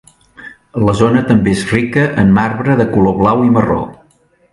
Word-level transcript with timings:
La 0.85 0.95
zona 1.01 1.19
també 1.31 1.53
és 1.57 1.61
rica 1.73 2.05
en 2.21 2.31
marbre 2.39 2.79
de 2.79 2.87
color 2.95 3.15
blau 3.21 3.45
i 3.51 3.55
marró. 3.59 3.79